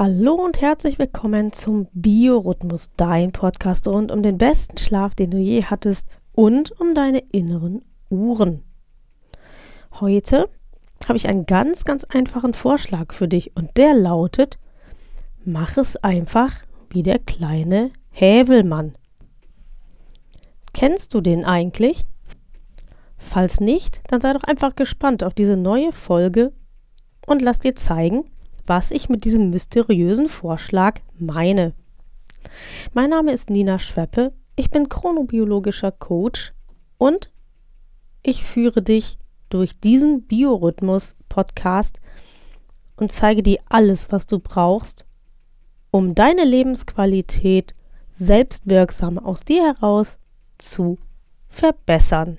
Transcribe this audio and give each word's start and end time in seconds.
Hallo 0.00 0.34
und 0.34 0.60
herzlich 0.60 1.00
willkommen 1.00 1.52
zum 1.52 1.88
Biorhythmus, 1.92 2.90
dein 2.96 3.32
Podcast 3.32 3.88
rund 3.88 4.12
um 4.12 4.22
den 4.22 4.38
besten 4.38 4.78
Schlaf, 4.78 5.16
den 5.16 5.32
du 5.32 5.38
je 5.38 5.64
hattest 5.64 6.06
und 6.36 6.70
um 6.80 6.94
deine 6.94 7.18
inneren 7.32 7.82
Uhren. 8.08 8.62
Heute 9.98 10.48
habe 11.08 11.16
ich 11.16 11.26
einen 11.26 11.46
ganz, 11.46 11.82
ganz 11.82 12.04
einfachen 12.04 12.54
Vorschlag 12.54 13.12
für 13.12 13.26
dich 13.26 13.56
und 13.56 13.76
der 13.76 13.92
lautet, 13.92 14.60
mach 15.44 15.76
es 15.76 15.96
einfach 15.96 16.54
wie 16.90 17.02
der 17.02 17.18
kleine 17.18 17.90
Hävelmann. 18.10 18.94
Kennst 20.74 21.12
du 21.12 21.20
den 21.20 21.44
eigentlich? 21.44 22.04
Falls 23.16 23.58
nicht, 23.58 24.00
dann 24.12 24.20
sei 24.20 24.32
doch 24.32 24.44
einfach 24.44 24.76
gespannt 24.76 25.24
auf 25.24 25.34
diese 25.34 25.56
neue 25.56 25.90
Folge 25.90 26.52
und 27.26 27.42
lass 27.42 27.58
dir 27.58 27.74
zeigen, 27.74 28.22
was 28.68 28.90
ich 28.90 29.08
mit 29.08 29.24
diesem 29.24 29.50
mysteriösen 29.50 30.28
Vorschlag 30.28 31.00
meine. 31.18 31.72
Mein 32.92 33.10
Name 33.10 33.32
ist 33.32 33.50
Nina 33.50 33.78
Schweppe, 33.78 34.32
ich 34.56 34.70
bin 34.70 34.88
chronobiologischer 34.88 35.92
Coach 35.92 36.52
und 36.98 37.30
ich 38.22 38.44
führe 38.44 38.82
dich 38.82 39.18
durch 39.48 39.80
diesen 39.80 40.22
Biorhythmus-Podcast 40.26 42.00
und 42.96 43.12
zeige 43.12 43.42
dir 43.42 43.58
alles, 43.68 44.12
was 44.12 44.26
du 44.26 44.38
brauchst, 44.38 45.06
um 45.90 46.14
deine 46.14 46.44
Lebensqualität 46.44 47.74
selbstwirksam 48.12 49.18
aus 49.18 49.44
dir 49.44 49.62
heraus 49.62 50.18
zu 50.58 50.98
verbessern. 51.48 52.38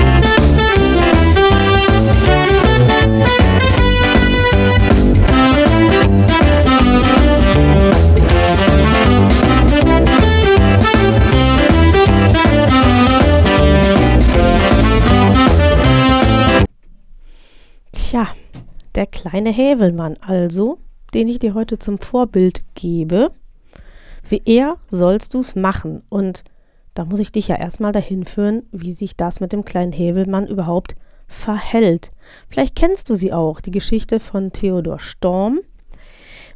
Kleine 19.21 19.51
Hävelmann 19.51 20.15
also, 20.19 20.79
den 21.13 21.27
ich 21.27 21.37
dir 21.37 21.53
heute 21.53 21.77
zum 21.77 21.99
Vorbild 21.99 22.63
gebe. 22.73 23.31
Wie 24.27 24.41
er 24.45 24.77
sollst 24.89 25.35
es 25.35 25.55
machen. 25.55 26.03
Und 26.09 26.43
da 26.95 27.05
muss 27.05 27.19
ich 27.19 27.31
dich 27.31 27.47
ja 27.47 27.55
erstmal 27.55 27.91
dahin 27.91 28.25
führen, 28.25 28.63
wie 28.71 28.93
sich 28.93 29.15
das 29.15 29.39
mit 29.39 29.53
dem 29.53 29.63
kleinen 29.63 29.91
Hävelmann 29.91 30.47
überhaupt 30.47 30.95
verhält. 31.27 32.11
Vielleicht 32.49 32.75
kennst 32.75 33.11
du 33.11 33.13
sie 33.13 33.31
auch, 33.31 33.61
die 33.61 33.69
Geschichte 33.69 34.19
von 34.19 34.53
Theodor 34.53 34.97
Storm, 34.97 35.59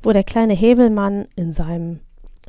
wo 0.02 0.12
der 0.12 0.24
kleine 0.24 0.56
Hävelmann 0.56 1.28
in 1.36 1.52
seinem 1.52 2.00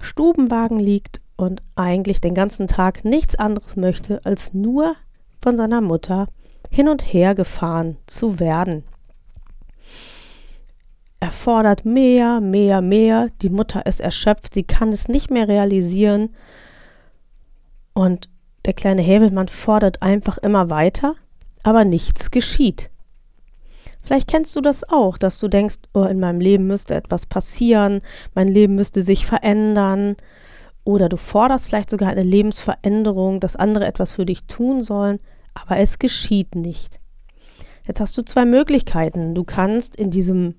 Stubenwagen 0.00 0.78
liegt 0.78 1.20
und 1.36 1.62
eigentlich 1.74 2.22
den 2.22 2.34
ganzen 2.34 2.66
Tag 2.68 3.04
nichts 3.04 3.34
anderes 3.34 3.76
möchte, 3.76 4.24
als 4.24 4.54
nur 4.54 4.94
von 5.42 5.58
seiner 5.58 5.82
Mutter 5.82 6.28
hin 6.70 6.88
und 6.88 7.02
her 7.02 7.34
gefahren 7.34 7.98
zu 8.06 8.40
werden. 8.40 8.82
Er 11.20 11.30
fordert 11.30 11.84
mehr, 11.84 12.40
mehr, 12.40 12.80
mehr. 12.82 13.28
Die 13.42 13.48
Mutter 13.48 13.86
ist 13.86 14.00
erschöpft, 14.00 14.54
sie 14.54 14.64
kann 14.64 14.90
es 14.90 15.08
nicht 15.08 15.30
mehr 15.30 15.48
realisieren. 15.48 16.30
Und 17.94 18.28
der 18.66 18.74
kleine 18.74 19.02
Hävelmann 19.02 19.48
fordert 19.48 20.02
einfach 20.02 20.38
immer 20.38 20.68
weiter, 20.70 21.14
aber 21.62 21.84
nichts 21.84 22.30
geschieht. 22.30 22.90
Vielleicht 24.02 24.28
kennst 24.28 24.54
du 24.54 24.60
das 24.60 24.88
auch, 24.88 25.18
dass 25.18 25.40
du 25.40 25.48
denkst, 25.48 25.78
oh, 25.94 26.04
in 26.04 26.20
meinem 26.20 26.40
Leben 26.40 26.66
müsste 26.66 26.94
etwas 26.94 27.26
passieren, 27.26 28.00
mein 28.34 28.46
Leben 28.46 28.74
müsste 28.74 29.02
sich 29.02 29.26
verändern. 29.26 30.16
Oder 30.84 31.08
du 31.08 31.16
forderst 31.16 31.66
vielleicht 31.66 31.90
sogar 31.90 32.10
eine 32.10 32.22
Lebensveränderung, 32.22 33.40
dass 33.40 33.56
andere 33.56 33.86
etwas 33.86 34.12
für 34.12 34.24
dich 34.24 34.44
tun 34.44 34.84
sollen, 34.84 35.18
aber 35.54 35.78
es 35.78 35.98
geschieht 35.98 36.54
nicht. 36.54 37.00
Jetzt 37.84 38.00
hast 38.00 38.16
du 38.16 38.22
zwei 38.22 38.44
Möglichkeiten. 38.44 39.34
Du 39.34 39.42
kannst 39.42 39.96
in 39.96 40.10
diesem 40.10 40.54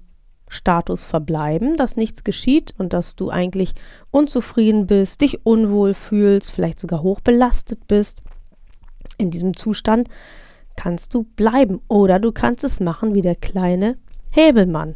Status 0.47 1.06
verbleiben, 1.06 1.75
dass 1.75 1.97
nichts 1.97 2.24
geschieht 2.24 2.74
und 2.78 2.94
dass 2.94 3.16
du 3.16 3.30
eigentlich 3.30 3.74
unzufrieden 4.12 4.88
bist, 4.88 5.22
dich 5.22 5.46
unwohl 5.46 5.94
fühlst, 5.94 6.52
vielleicht 6.52 6.80
sogar 6.80 7.03
hochbelastet 7.03 7.88
bist. 7.88 8.22
In 9.18 9.31
diesem 9.31 9.56
Zustand 9.56 10.09
kannst 10.75 11.13
du 11.13 11.24
bleiben 11.24 11.81
oder 11.88 12.19
du 12.19 12.31
kannst 12.31 12.63
es 12.63 12.80
machen 12.80 13.13
wie 13.13 13.22
der 13.22 13.35
kleine 13.35 13.97
Hebelmann. 14.31 14.96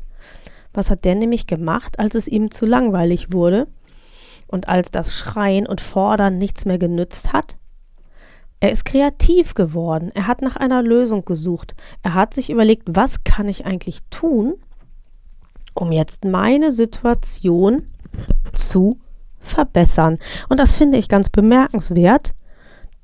Was 0.74 0.90
hat 0.90 1.04
der 1.04 1.16
nämlich 1.16 1.48
gemacht, 1.48 2.00
als 2.00 2.16
es 2.16 2.28
ihm 2.28 2.52
zu 2.52 2.66
langweilig 2.66 3.34
wurde 3.34 3.68
und 4.48 4.70
als 4.70 4.92
das 4.92 5.14
Schreien 5.14 5.68
und 5.68 5.82
Fordern 5.82 6.38
nichts 6.38 6.66
mehr 6.66 6.78
genützt 6.78 7.34
hat? 7.34 7.58
Er 8.62 8.72
ist 8.72 8.86
kreativ 8.86 9.56
geworden, 9.56 10.12
er 10.14 10.28
hat 10.28 10.42
nach 10.44 10.56
einer 10.56 10.84
Lösung 10.84 11.26
gesucht, 11.26 11.76
er 12.04 12.14
hat 12.14 12.36
sich 12.36 12.52
überlegt, 12.52 12.84
was 12.86 13.24
kann 13.24 13.50
ich 13.50 13.66
eigentlich 13.66 14.02
tun, 14.12 14.54
um 15.74 15.92
jetzt 15.92 16.26
meine 16.26 16.72
Situation 16.72 17.84
zu 18.54 19.00
verbessern. 19.40 20.18
Und 20.50 20.60
das 20.60 20.76
finde 20.76 20.98
ich 20.98 21.10
ganz 21.10 21.30
bemerkenswert, 21.30 22.34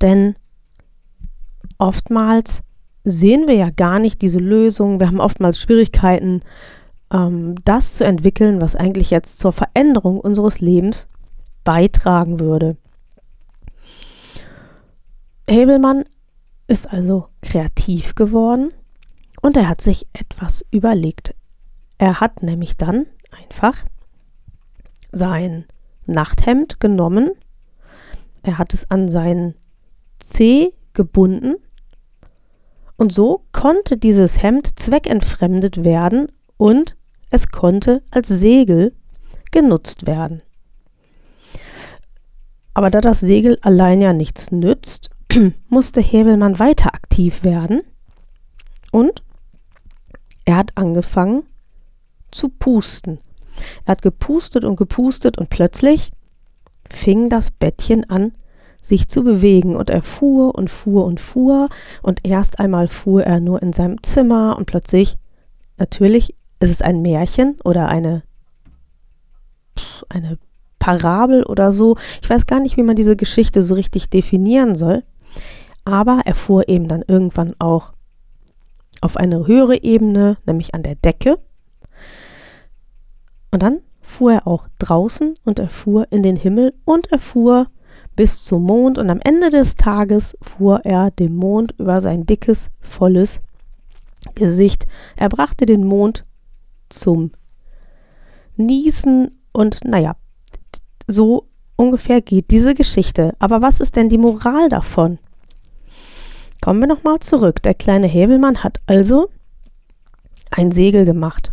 denn 0.00 0.36
oftmals 1.78 2.62
sehen 3.04 3.48
wir 3.48 3.54
ja 3.54 3.70
gar 3.70 3.98
nicht 3.98 4.22
diese 4.22 4.38
Lösung. 4.38 5.00
Wir 5.00 5.06
haben 5.08 5.20
oftmals 5.20 5.58
Schwierigkeiten, 5.58 6.40
ähm, 7.12 7.54
das 7.64 7.96
zu 7.96 8.04
entwickeln, 8.04 8.60
was 8.60 8.76
eigentlich 8.76 9.10
jetzt 9.10 9.38
zur 9.38 9.52
Veränderung 9.52 10.20
unseres 10.20 10.60
Lebens 10.60 11.08
beitragen 11.64 12.40
würde. 12.40 12.76
Hebelmann 15.48 16.04
ist 16.66 16.92
also 16.92 17.28
kreativ 17.40 18.14
geworden 18.14 18.72
und 19.40 19.56
er 19.56 19.68
hat 19.68 19.80
sich 19.80 20.06
etwas 20.12 20.64
überlegt. 20.70 21.34
Er 21.98 22.20
hat 22.20 22.42
nämlich 22.42 22.76
dann 22.76 23.06
einfach 23.30 23.84
sein 25.10 25.66
Nachthemd 26.06 26.80
genommen, 26.80 27.32
er 28.42 28.58
hat 28.58 28.72
es 28.72 28.90
an 28.90 29.08
seinen 29.08 29.54
Zeh 30.18 30.72
gebunden. 30.94 31.56
Und 32.96 33.12
so 33.12 33.44
konnte 33.52 33.96
dieses 33.96 34.42
Hemd 34.42 34.78
zweckentfremdet 34.78 35.84
werden 35.84 36.32
und 36.56 36.96
es 37.30 37.48
konnte 37.48 38.02
als 38.10 38.28
Segel 38.28 38.94
genutzt 39.50 40.06
werden. 40.06 40.42
Aber 42.74 42.90
da 42.90 43.00
das 43.00 43.20
Segel 43.20 43.58
allein 43.62 44.00
ja 44.00 44.12
nichts 44.12 44.50
nützt, 44.50 45.10
musste 45.68 46.00
Hebelmann 46.00 46.58
weiter 46.58 46.94
aktiv 46.94 47.44
werden. 47.44 47.82
Und 48.92 49.22
er 50.44 50.56
hat 50.56 50.76
angefangen, 50.76 51.44
zu 52.30 52.48
pusten. 52.48 53.18
Er 53.84 53.92
hat 53.92 54.02
gepustet 54.02 54.64
und 54.64 54.76
gepustet 54.76 55.38
und 55.38 55.50
plötzlich 55.50 56.12
fing 56.90 57.28
das 57.28 57.50
Bettchen 57.50 58.08
an, 58.08 58.32
sich 58.80 59.08
zu 59.08 59.22
bewegen 59.22 59.76
und 59.76 59.90
er 59.90 60.02
fuhr 60.02 60.54
und 60.54 60.70
fuhr 60.70 61.04
und 61.04 61.20
fuhr 61.20 61.68
und 62.02 62.20
erst 62.24 62.60
einmal 62.60 62.88
fuhr 62.88 63.24
er 63.24 63.40
nur 63.40 63.62
in 63.62 63.72
seinem 63.72 64.02
Zimmer 64.02 64.56
und 64.56 64.66
plötzlich, 64.66 65.16
natürlich 65.76 66.34
ist 66.60 66.70
es 66.70 66.82
ein 66.82 67.02
Märchen 67.02 67.56
oder 67.64 67.88
eine, 67.88 68.22
eine 70.08 70.38
Parabel 70.78 71.44
oder 71.44 71.70
so. 71.70 71.96
Ich 72.22 72.30
weiß 72.30 72.46
gar 72.46 72.60
nicht, 72.60 72.76
wie 72.76 72.82
man 72.82 72.96
diese 72.96 73.16
Geschichte 73.16 73.62
so 73.62 73.74
richtig 73.74 74.08
definieren 74.08 74.74
soll. 74.74 75.04
Aber 75.84 76.22
er 76.24 76.34
fuhr 76.34 76.68
eben 76.68 76.88
dann 76.88 77.02
irgendwann 77.06 77.54
auch 77.58 77.92
auf 79.00 79.16
eine 79.16 79.46
höhere 79.46 79.82
Ebene, 79.82 80.36
nämlich 80.46 80.74
an 80.74 80.82
der 80.82 80.96
Decke. 80.96 81.38
Und 83.58 83.62
dann 83.64 83.80
fuhr 84.00 84.34
er 84.34 84.46
auch 84.46 84.68
draußen 84.78 85.34
und 85.44 85.58
er 85.58 85.68
fuhr 85.68 86.06
in 86.12 86.22
den 86.22 86.36
Himmel 86.36 86.74
und 86.84 87.10
er 87.10 87.18
fuhr 87.18 87.66
bis 88.14 88.44
zum 88.44 88.62
Mond 88.62 88.98
und 88.98 89.10
am 89.10 89.18
Ende 89.18 89.50
des 89.50 89.74
Tages 89.74 90.38
fuhr 90.40 90.84
er 90.84 91.10
dem 91.10 91.34
Mond 91.34 91.74
über 91.76 92.00
sein 92.00 92.24
dickes, 92.24 92.70
volles 92.78 93.40
Gesicht. 94.36 94.86
Er 95.16 95.28
brachte 95.28 95.66
den 95.66 95.84
Mond 95.84 96.24
zum 96.88 97.32
Niesen 98.56 99.36
und 99.50 99.84
naja, 99.84 100.14
so 101.08 101.48
ungefähr 101.74 102.20
geht 102.20 102.52
diese 102.52 102.74
Geschichte. 102.74 103.34
Aber 103.40 103.60
was 103.60 103.80
ist 103.80 103.96
denn 103.96 104.08
die 104.08 104.18
Moral 104.18 104.68
davon? 104.68 105.18
Kommen 106.60 106.78
wir 106.78 106.86
nochmal 106.86 107.18
zurück. 107.18 107.60
Der 107.64 107.74
kleine 107.74 108.06
Hebelmann 108.06 108.62
hat 108.62 108.78
also 108.86 109.30
ein 110.52 110.70
Segel 110.70 111.04
gemacht 111.04 111.52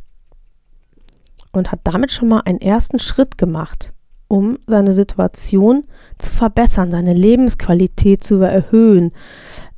und 1.58 1.72
hat 1.72 1.80
damit 1.84 2.12
schon 2.12 2.30
mal 2.30 2.42
einen 2.42 2.62
ersten 2.62 3.00
Schritt 3.00 3.38
gemacht, 3.38 3.94
um 4.28 4.58
seine 4.68 4.94
Situation 4.94 5.86
zu 6.18 6.32
verbessern, 6.32 6.92
seine 6.92 7.14
Lebensqualität 7.14 8.24
zu 8.24 8.42
erhöhen, 8.42 9.12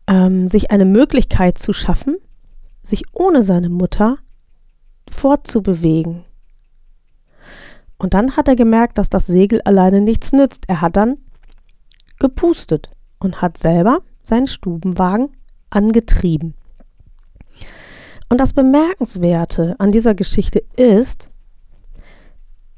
ähm, 0.07 0.49
sich 0.49 0.71
eine 0.71 0.85
Möglichkeit 0.85 1.57
zu 1.59 1.73
schaffen, 1.73 2.17
sich 2.83 3.03
ohne 3.13 3.41
seine 3.41 3.69
Mutter 3.69 4.17
fortzubewegen. 5.09 6.23
Und 7.97 8.13
dann 8.13 8.37
hat 8.37 8.47
er 8.47 8.55
gemerkt, 8.55 8.97
dass 8.97 9.09
das 9.09 9.25
Segel 9.25 9.61
alleine 9.61 10.01
nichts 10.01 10.31
nützt. 10.31 10.65
Er 10.67 10.81
hat 10.81 10.95
dann 10.97 11.17
gepustet 12.19 12.89
und 13.19 13.41
hat 13.41 13.57
selber 13.57 14.01
seinen 14.23 14.47
Stubenwagen 14.47 15.29
angetrieben. 15.69 16.53
Und 18.29 18.39
das 18.39 18.53
Bemerkenswerte 18.53 19.75
an 19.79 19.91
dieser 19.91 20.13
Geschichte 20.13 20.63
ist, 20.75 21.26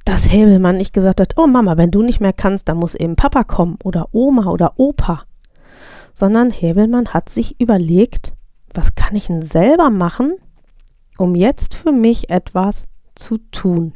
dass 0.09 0.31
Hebelmann 0.31 0.77
nicht 0.77 0.91
gesagt 0.91 1.21
hat, 1.21 1.33
oh 1.38 1.45
Mama, 1.45 1.77
wenn 1.77 1.91
du 1.91 2.01
nicht 2.01 2.19
mehr 2.19 2.33
kannst, 2.33 2.67
dann 2.67 2.77
muss 2.77 2.95
eben 2.95 3.15
Papa 3.15 3.44
kommen 3.44 3.77
oder 3.83 4.07
Oma 4.11 4.47
oder 4.47 4.73
Opa, 4.77 5.21
sondern 6.15 6.50
Hebelmann 6.50 7.09
hat 7.09 7.29
sich 7.29 7.61
überlegt, 7.61 8.33
was 8.73 8.95
kann 8.95 9.15
ich 9.15 9.27
denn 9.27 9.44
selber 9.44 9.91
machen, 9.91 10.33
um 11.19 11.35
jetzt 11.35 11.75
für 11.75 11.91
mich 11.91 12.31
etwas 12.31 12.85
zu 13.13 13.38
tun. 13.51 13.94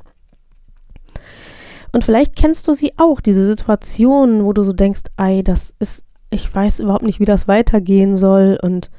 Und 1.91 2.03
vielleicht 2.03 2.35
kennst 2.35 2.67
du 2.67 2.73
sie 2.73 2.93
auch, 2.97 3.19
diese 3.19 3.47
Situationen, 3.47 4.45
wo 4.45 4.53
du 4.53 4.63
so 4.63 4.73
denkst, 4.73 5.01
ei, 5.17 5.41
das 5.41 5.73
ist, 5.79 6.03
ich 6.29 6.53
weiß 6.53 6.81
überhaupt 6.81 7.05
nicht, 7.05 7.21
wie 7.21 7.25
das 7.25 7.47
weitergehen 7.47 8.17
soll 8.17 8.59
und 8.61 8.91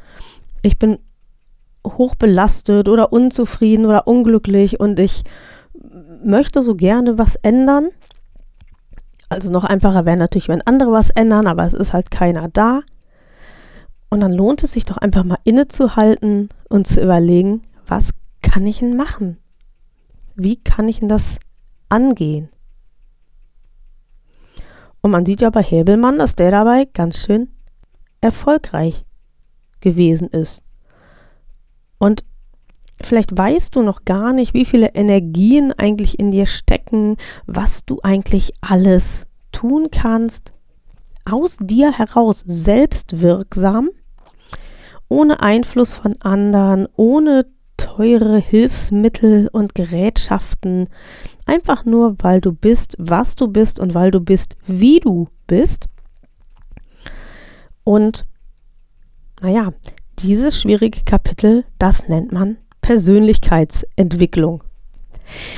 ich 0.63 0.81
bin 0.81 0.99
hochbelastet 1.87 2.89
oder 2.89 3.13
unzufrieden 3.13 3.87
oder 3.87 4.09
unglücklich 4.09 4.81
und 4.81 4.99
ich 4.99 5.23
möchte 6.25 6.63
so 6.63 6.75
gerne 6.75 7.19
was 7.19 7.37
ändern. 7.37 7.91
Also 9.29 9.51
noch 9.51 9.65
einfacher 9.65 10.07
wäre 10.07 10.17
natürlich, 10.17 10.49
wenn 10.49 10.63
andere 10.63 10.93
was 10.93 11.11
ändern, 11.11 11.47
aber 11.47 11.65
es 11.65 11.75
ist 11.75 11.93
halt 11.93 12.11
keiner 12.11 12.49
da. 12.49 12.83
Und 14.11 14.21
dann 14.21 14.33
lohnt 14.33 14.63
es 14.63 14.73
sich 14.73 14.85
doch 14.85 14.99
einfach 14.99 15.25
mal 15.25 15.39
innezuhalten 15.45 16.49
und 16.69 16.87
zu 16.87 17.03
überlegen, 17.03 17.63
was 17.87 18.11
kann 18.43 18.67
ich 18.67 18.79
denn 18.79 18.97
machen? 18.97 19.39
Wie 20.37 20.57
kann 20.57 20.89
ich 20.89 21.01
denn 21.01 21.09
das 21.09 21.39
angehen? 21.89 22.49
Und 25.01 25.11
man 25.11 25.27
sieht 25.27 25.43
ja 25.43 25.51
bei 25.51 25.63
Hebelmann, 25.63 26.19
dass 26.19 26.37
der 26.37 26.51
dabei 26.51 26.87
ganz 26.87 27.19
schön 27.19 27.49
erfolgreich 28.21 29.05
gewesen 29.81 30.29
ist. 30.29 30.63
Und 31.99 32.25
vielleicht 33.07 33.37
weißt 33.37 33.75
du 33.77 33.83
noch 33.83 34.05
gar 34.05 34.33
nicht, 34.33 34.55
wie 34.55 34.65
viele 34.65 34.95
Energien 34.95 35.73
eigentlich 35.73 36.19
in 36.19 36.31
dir 36.31 36.47
stecken, 36.47 37.17
was 37.47 37.85
du 37.85 38.01
eigentlich 38.03 38.53
alles 38.61 39.27
tun 39.53 39.89
kannst, 39.91 40.53
aus 41.25 41.57
dir 41.59 41.93
heraus 41.93 42.45
selbstwirksam, 42.47 43.91
ohne 45.09 45.41
Einfluss 45.41 45.95
von 45.95 46.21
anderen, 46.21 46.89
ohne 46.97 47.47
teure 47.77 48.39
Hilfsmittel 48.39 49.49
und 49.53 49.75
Gerätschaften, 49.75 50.89
einfach 51.47 51.85
nur, 51.85 52.17
weil 52.21 52.41
du 52.41 52.53
bist, 52.53 52.97
was 52.99 53.37
du 53.37 53.49
bist 53.49 53.81
und 53.81 53.95
weil 53.95 54.11
du 54.11 54.21
bist, 54.21 54.57
wie 54.67 55.01
du 55.01 55.29
bist. 55.47 55.87
Und 57.85 58.27
naja, 59.43 59.71
dieses 60.19 60.61
schwierige 60.61 61.03
Kapitel, 61.05 61.65
das 61.79 62.09
nennt 62.09 62.33
man 62.33 62.57
Persönlichkeitsentwicklung. 62.85 64.63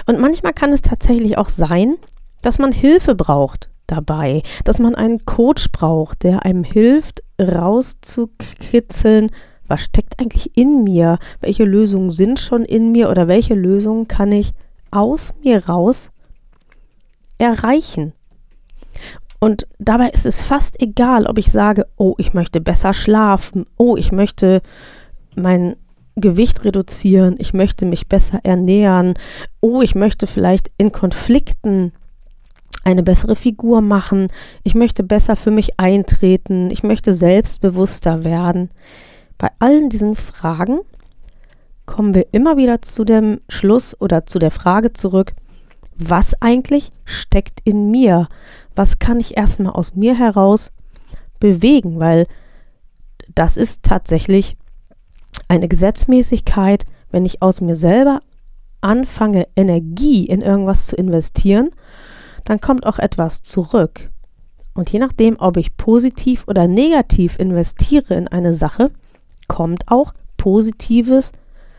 Und 0.07 0.21
manchmal 0.21 0.53
kann 0.53 0.73
es 0.73 0.81
tatsächlich 0.81 1.37
auch 1.39 1.49
sein, 1.49 1.97
dass 2.41 2.61
man 2.61 2.71
Hilfe 2.71 3.17
braucht 3.17 3.69
dabei, 3.89 4.45
dass 4.63 4.79
man 4.79 4.95
einen 4.95 5.25
Coach 5.27 5.73
braucht, 5.73 6.23
der 6.23 6.45
einem 6.45 6.63
hilft, 6.63 7.25
rauszukitzeln, 7.41 9.33
was 9.67 9.81
steckt 9.81 10.21
eigentlich 10.21 10.57
in 10.57 10.85
mir, 10.85 11.19
welche 11.41 11.65
Lösungen 11.65 12.13
sind 12.13 12.39
schon 12.39 12.65
in 12.65 12.93
mir 12.93 13.11
oder 13.11 13.27
welche 13.27 13.55
Lösungen 13.55 14.07
kann 14.07 14.31
ich 14.31 14.53
aus 14.93 15.35
mir 15.43 15.67
raus 15.67 16.13
erreichen. 17.39 18.13
Und 19.41 19.67
dabei 19.81 20.11
ist 20.11 20.27
es 20.27 20.43
fast 20.43 20.81
egal, 20.81 21.27
ob 21.27 21.39
ich 21.39 21.51
sage, 21.51 21.89
oh, 21.97 22.15
ich 22.19 22.35
möchte 22.35 22.61
besser 22.61 22.93
schlafen, 22.93 23.67
oh, 23.77 23.97
ich 23.97 24.13
möchte 24.13 24.63
mein 25.35 25.75
Gewicht 26.17 26.65
reduzieren, 26.65 27.37
ich 27.39 27.53
möchte 27.53 27.85
mich 27.85 28.09
besser 28.09 28.41
ernähren, 28.43 29.15
oh, 29.61 29.83
ich 29.83 29.95
möchte 29.95 30.27
vielleicht 30.27 30.71
in 30.79 30.91
Konflikten 30.91 31.93
eine 32.85 33.03
bessere 33.03 33.37
Figur 33.37 33.83
machen, 33.83 34.29
ich 34.63 34.75
möchte 34.75 35.03
besser 35.03 35.37
für 35.37 35.51
mich 35.51 35.79
eintreten, 35.79 36.71
ich 36.71 36.83
möchte 36.83 37.13
selbstbewusster 37.13 38.25
werden. 38.25 38.71
Bei 39.39 39.51
allen 39.59 39.91
diesen 39.91 40.15
Fragen 40.15 40.79
kommen 41.85 42.15
wir 42.15 42.27
immer 42.33 42.57
wieder 42.57 42.81
zu 42.83 43.05
dem 43.05 43.41
Schluss 43.49 44.01
oder 44.01 44.27
zu 44.27 44.39
der 44.39 44.51
Frage 44.51 44.93
zurück, 44.93 45.35
was 45.97 46.41
eigentlich 46.41 46.93
steckt 47.05 47.61
in 47.65 47.91
mir? 47.91 48.29
Was 48.75 48.99
kann 48.99 49.21
ich 49.21 49.37
erstmal 49.37 49.73
aus 49.73 49.95
mir 49.95 50.17
heraus 50.17 50.73
bewegen? 51.41 51.99
Weil 51.99 52.27
das 53.35 53.57
ist 53.57 53.83
tatsächlich 53.83 54.57
eine 55.49 55.69
Gesetzmäßigkeit, 55.69 56.85
wenn 57.11 57.25
ich 57.25 57.43
aus 57.43 57.61
mir 57.61 57.77
selber 57.77 58.21
anfange, 58.81 59.49
Energie 59.57 60.27
in 60.27 60.43
irgendwas 60.43 60.87
zu 60.87 60.97
investieren, 60.97 61.71
dann 62.45 62.61
kommt 62.61 62.87
auch 62.87 62.99
etwas 62.99 63.43
zurück. 63.43 64.11
Und 64.75 64.91
je 64.93 64.99
nachdem, 64.99 65.37
ob 65.39 65.57
ich 65.57 65.77
positiv 65.77 66.45
oder 66.47 66.69
negativ 66.69 67.39
investiere 67.39 68.15
in 68.15 68.29
eine 68.29 68.53
Sache, 68.53 68.91
kommt 69.49 69.89
auch 69.89 70.13
Positives 70.37 71.33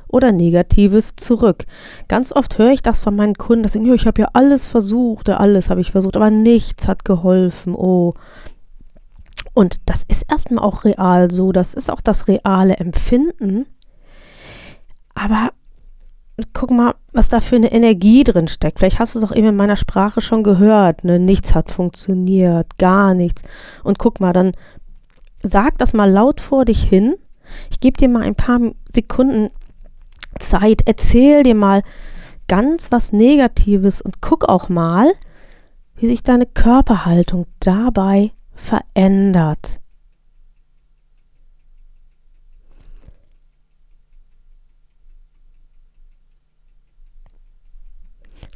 oder 0.07 0.31
Negatives 0.31 1.15
zurück. 1.15 1.65
Ganz 2.07 2.31
oft 2.33 2.57
höre 2.57 2.71
ich 2.71 2.81
das 2.81 2.99
von 2.99 3.15
meinen 3.15 3.35
Kunden, 3.35 3.63
dass 3.63 3.73
sagen, 3.73 3.93
ich 3.93 4.07
habe 4.07 4.21
ja 4.21 4.29
alles 4.33 4.67
versucht, 4.67 5.29
alles 5.29 5.69
habe 5.69 5.81
ich 5.81 5.91
versucht, 5.91 6.15
aber 6.15 6.31
nichts 6.31 6.87
hat 6.87 7.05
geholfen. 7.05 7.75
Oh. 7.75 8.13
Und 9.57 9.89
das 9.89 10.03
ist 10.07 10.23
erstmal 10.29 10.63
auch 10.63 10.85
real 10.85 11.31
so, 11.31 11.51
das 11.51 11.73
ist 11.73 11.89
auch 11.89 12.01
das 12.01 12.27
reale 12.27 12.77
Empfinden. 12.77 13.65
Aber 15.15 15.49
guck 16.53 16.69
mal, 16.69 16.93
was 17.11 17.29
da 17.29 17.39
für 17.39 17.55
eine 17.55 17.71
Energie 17.71 18.23
drin 18.23 18.47
steckt. 18.47 18.77
Vielleicht 18.77 18.99
hast 18.99 19.15
du 19.15 19.19
es 19.19 19.25
auch 19.25 19.35
eben 19.35 19.47
in 19.47 19.55
meiner 19.55 19.75
Sprache 19.75 20.21
schon 20.21 20.43
gehört. 20.43 21.03
Ne? 21.03 21.17
Nichts 21.17 21.55
hat 21.55 21.71
funktioniert, 21.71 22.77
gar 22.77 23.15
nichts. 23.15 23.41
Und 23.83 23.97
guck 23.97 24.19
mal, 24.19 24.31
dann 24.31 24.51
sag 25.41 25.79
das 25.79 25.95
mal 25.95 26.11
laut 26.11 26.39
vor 26.39 26.63
dich 26.63 26.83
hin. 26.83 27.15
Ich 27.71 27.79
gebe 27.79 27.97
dir 27.97 28.09
mal 28.09 28.21
ein 28.21 28.35
paar 28.35 28.59
Sekunden 28.93 29.49
Zeit, 30.37 30.83
erzähl 30.85 31.41
dir 31.41 31.55
mal 31.55 31.81
ganz 32.47 32.91
was 32.91 33.11
Negatives 33.11 34.03
und 34.03 34.21
guck 34.21 34.47
auch 34.47 34.69
mal, 34.69 35.13
wie 35.95 36.05
sich 36.05 36.21
deine 36.21 36.45
Körperhaltung 36.45 37.47
dabei 37.59 38.33
verändert. 38.57 39.79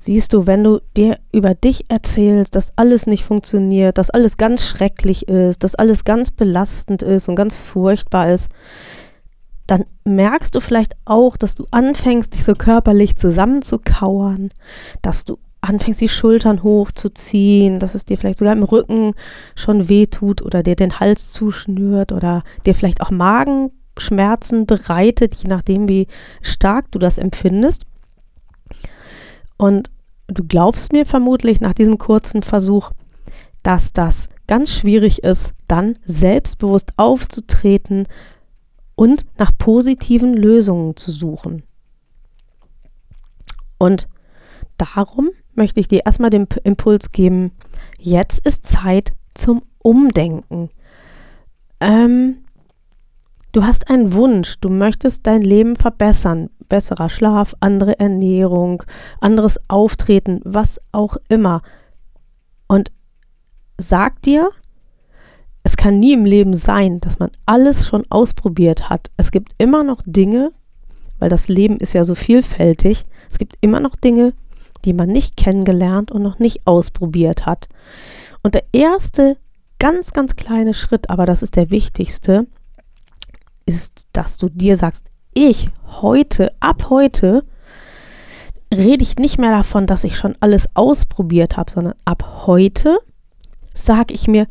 Siehst 0.04 0.34
du, 0.34 0.48
wenn 0.48 0.64
du 0.64 0.82
dir 0.98 1.20
über 1.32 1.54
dich 1.54 1.86
erzählst, 1.88 2.56
dass 2.56 2.76
alles 2.76 3.06
nicht 3.06 3.24
funktioniert, 3.24 4.00
dass 4.00 4.10
alles 4.10 4.38
ganz 4.38 4.66
schrecklich 4.66 5.28
ist, 5.28 5.64
dass 5.64 5.76
alles 5.76 6.04
ganz 6.04 6.32
belastend 6.32 7.04
ist 7.04 7.30
und 7.30 7.36
ganz 7.36 7.60
furchtbar 7.60 8.34
ist, 8.34 8.50
dann 9.68 9.86
merkst 10.04 10.56
du 10.56 10.60
vielleicht 10.60 10.96
auch, 11.06 11.38
dass 11.38 11.54
du 11.54 11.68
anfängst, 11.70 12.34
dich 12.34 12.44
so 12.44 12.56
körperlich 12.56 13.16
zusammenzukauern, 13.16 14.50
dass 15.04 15.24
du 15.24 15.38
anfängst, 15.62 16.02
die 16.02 16.10
Schultern 16.10 16.64
hochzuziehen, 16.64 17.80
dass 17.80 17.96
es 17.96 18.06
dir 18.06 18.18
vielleicht 18.18 18.40
sogar 18.40 18.54
im 18.54 18.64
Rücken 18.64 19.14
schon 19.56 19.90
wehtut 19.90 20.42
oder 20.42 20.64
dir 20.64 20.76
den 20.76 21.00
Hals 21.00 21.32
zuschnürt 21.32 22.12
oder 22.12 22.44
dir 22.66 22.74
vielleicht 22.74 23.02
auch 23.02 23.12
Magenschmerzen 23.12 24.66
bereitet, 24.66 25.36
je 25.36 25.48
nachdem, 25.48 25.88
wie 25.88 26.08
stark 26.42 26.92
du 26.92 27.00
das 27.00 27.18
empfindest. 27.18 27.86
Und 29.58 29.92
du 30.28 30.44
glaubst 30.44 30.92
mir 30.94 31.06
vermutlich 31.06 31.62
nach 31.62 31.74
diesem 31.74 32.00
kurzen 32.00 32.42
Versuch, 32.42 32.92
dass 33.62 33.94
das 33.94 34.30
ganz 34.48 34.74
schwierig 34.74 35.24
ist, 35.24 35.54
dann 35.68 36.00
selbstbewusst 36.04 36.94
aufzutreten, 36.98 38.08
und 39.02 39.26
nach 39.40 39.52
positiven 39.58 40.36
Lösungen 40.36 40.96
zu 40.96 41.12
suchen. 41.12 41.64
Und 43.80 44.08
darum 44.78 45.32
möchte 45.56 45.80
ich 45.80 45.88
dir 45.88 46.06
erstmal 46.06 46.30
den 46.30 46.48
Impuls 46.64 47.12
geben, 47.12 47.52
jetzt 48.00 48.46
ist 48.46 48.66
Zeit 48.66 49.14
zum 49.34 49.62
Umdenken. 49.80 50.70
Ähm, 51.80 52.38
du 53.52 53.64
hast 53.64 53.90
einen 53.90 54.14
Wunsch, 54.14 54.60
du 54.60 54.70
möchtest 54.70 55.28
dein 55.28 55.42
Leben 55.42 55.76
verbessern, 55.76 56.50
besserer 56.70 57.10
Schlaf, 57.10 57.56
andere 57.60 58.00
Ernährung, 58.00 58.84
anderes 59.20 59.60
Auftreten, 59.70 60.42
was 60.44 60.80
auch 60.92 61.18
immer. 61.28 61.62
Und 62.68 62.92
sag 63.78 64.22
dir, 64.22 64.52
es 65.64 65.78
kann 65.78 66.00
nie 66.00 66.14
im 66.14 66.26
Leben 66.26 66.56
sein, 66.56 67.00
dass 67.00 67.20
man 67.20 67.32
alles 67.46 67.88
schon 67.88 68.04
ausprobiert 68.10 68.90
hat. 68.90 69.12
Es 69.18 69.32
gibt 69.32 69.54
immer 69.58 69.84
noch 69.84 70.02
Dinge, 70.06 70.52
weil 71.20 71.30
das 71.30 71.48
Leben 71.48 71.78
ist 71.78 71.94
ja 71.94 72.04
so 72.04 72.16
vielfältig, 72.16 73.06
es 73.30 73.38
gibt 73.38 73.56
immer 73.62 73.80
noch 73.80 73.96
Dinge, 73.96 74.34
die 74.86 74.94
man 74.94 75.10
nicht 75.10 75.38
kennengelernt 75.38 76.12
und 76.12 76.22
noch 76.22 76.40
nicht 76.40 76.66
ausprobiert 76.66 77.46
hat. 77.46 77.70
Und 78.44 78.56
der 78.56 78.64
erste 78.72 79.38
ganz, 79.80 80.12
ganz 80.12 80.36
kleine 80.36 80.74
Schritt, 80.74 81.10
aber 81.10 81.26
das 81.26 81.42
ist 81.42 81.56
der 81.56 81.70
wichtigste, 81.70 82.48
ist, 83.66 84.08
dass 84.14 84.38
du 84.38 84.50
dir 84.50 84.78
sagst, 84.78 85.08
ich 85.34 85.70
heute, 86.02 86.54
ab 86.60 86.90
heute, 86.90 87.44
rede 88.74 89.04
ich 89.04 89.18
nicht 89.18 89.38
mehr 89.38 89.52
davon, 89.52 89.88
dass 89.88 90.04
ich 90.04 90.18
schon 90.18 90.36
alles 90.40 90.68
ausprobiert 90.76 91.58
habe, 91.58 91.72
sondern 91.72 91.96
ab 92.06 92.46
heute 92.46 93.00
sage 93.74 94.14
ich 94.14 94.28
mir, 94.28 94.48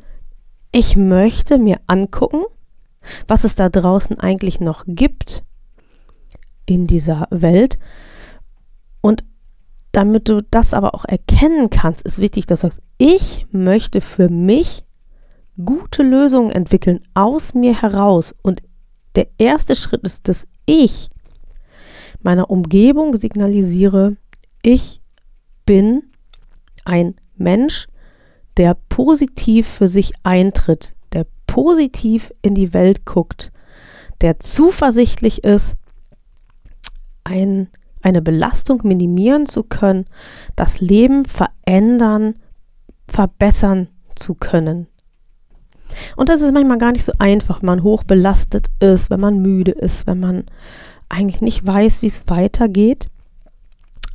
ich 0.72 0.96
möchte 0.96 1.58
mir 1.58 1.80
angucken, 1.86 2.44
was 3.26 3.44
es 3.44 3.54
da 3.54 3.68
draußen 3.68 4.20
eigentlich 4.20 4.60
noch 4.60 4.84
gibt 4.86 5.42
in 6.66 6.86
dieser 6.86 7.26
Welt. 7.30 7.78
Und 9.00 9.24
damit 9.92 10.28
du 10.28 10.42
das 10.50 10.72
aber 10.74 10.94
auch 10.94 11.04
erkennen 11.04 11.70
kannst, 11.70 12.02
ist 12.02 12.18
wichtig, 12.18 12.46
dass 12.46 12.60
du 12.60 12.68
sagst, 12.68 12.82
ich 12.98 13.46
möchte 13.50 14.00
für 14.00 14.28
mich 14.28 14.84
gute 15.64 16.02
Lösungen 16.02 16.50
entwickeln 16.50 17.00
aus 17.14 17.54
mir 17.54 17.80
heraus. 17.80 18.34
Und 18.42 18.62
der 19.16 19.28
erste 19.38 19.74
Schritt 19.74 20.02
ist, 20.02 20.28
dass 20.28 20.46
ich 20.66 21.08
meiner 22.22 22.50
Umgebung 22.50 23.16
signalisiere, 23.16 24.16
ich 24.62 25.00
bin 25.66 26.02
ein 26.84 27.16
Mensch, 27.36 27.88
der 28.56 28.76
positiv 28.88 29.66
für 29.66 29.88
sich 29.88 30.12
eintritt, 30.22 30.94
der 31.12 31.26
positiv 31.46 32.32
in 32.42 32.54
die 32.54 32.72
Welt 32.74 33.06
guckt, 33.06 33.52
der 34.20 34.38
zuversichtlich 34.38 35.44
ist, 35.44 35.76
ein, 37.24 37.68
eine 38.02 38.22
Belastung 38.22 38.80
minimieren 38.84 39.46
zu 39.46 39.62
können, 39.62 40.06
das 40.56 40.80
Leben 40.80 41.24
verändern, 41.24 42.34
verbessern 43.08 43.88
zu 44.14 44.34
können. 44.34 44.86
Und 46.16 46.28
das 46.28 46.40
ist 46.40 46.52
manchmal 46.52 46.78
gar 46.78 46.92
nicht 46.92 47.04
so 47.04 47.12
einfach, 47.18 47.60
wenn 47.60 47.66
man 47.66 47.82
hochbelastet 47.82 48.68
ist, 48.80 49.10
wenn 49.10 49.20
man 49.20 49.40
müde 49.40 49.72
ist, 49.72 50.06
wenn 50.06 50.20
man 50.20 50.44
eigentlich 51.08 51.40
nicht 51.40 51.66
weiß, 51.66 52.02
wie 52.02 52.06
es 52.06 52.22
weitergeht. 52.26 53.08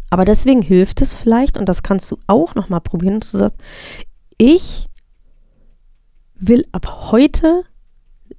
Aber 0.09 0.25
deswegen 0.25 0.61
hilft 0.61 1.01
es 1.01 1.15
vielleicht, 1.15 1.57
und 1.57 1.67
das 1.67 1.83
kannst 1.83 2.09
du 2.11 2.17
auch 2.27 2.55
nochmal 2.55 2.81
probieren, 2.81 3.19
du 3.19 3.37
sagst, 3.37 3.57
ich 4.37 4.87
will 6.35 6.65
ab 6.71 7.11
heute 7.11 7.63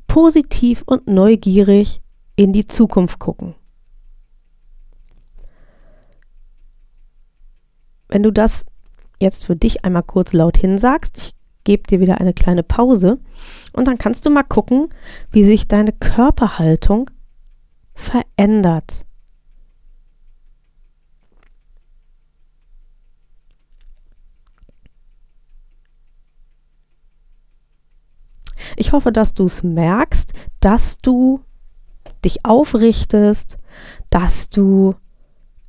positiv 0.07 0.83
und 0.87 1.07
neugierig 1.07 2.01
in 2.37 2.53
die 2.53 2.67
Zukunft 2.67 3.19
gucken. 3.19 3.55
Wenn 8.09 8.23
du 8.23 8.31
das 8.31 8.65
jetzt 9.21 9.47
für 9.47 9.57
dich 9.57 9.85
einmal 9.85 10.03
kurz 10.03 10.33
laut 10.33 10.57
hinsagst, 10.57 11.17
ich 11.19 11.35
gebe 11.65 11.83
dir 11.85 12.01
wieder 12.01 12.21
eine 12.21 12.33
kleine 12.33 12.63
Pause 12.63 13.19
und 13.73 13.89
dann 13.89 13.99
kannst 13.99 14.25
du 14.27 14.31
mal 14.31 14.45
gucken, 14.45 14.89
wie 15.33 15.45
sich 15.45 15.69
deine 15.69 15.93
Körperhaltung 15.93 17.11
verändert. 17.95 19.07
Ich 28.77 28.93
hoffe, 28.93 29.11
dass 29.11 29.35
du 29.35 29.47
es 29.47 29.63
merkst, 29.63 30.33
dass 30.61 30.99
du 30.99 31.41
dich 32.25 32.45
aufrichtest, 32.45 33.59
dass 34.11 34.51
du 34.51 34.95